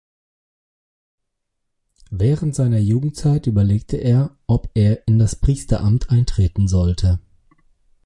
[2.09, 7.19] Während seiner Jugendzeit überlegte er, ob er in das Priesteramt eintreten sollte.